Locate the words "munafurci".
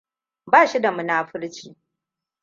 0.91-1.75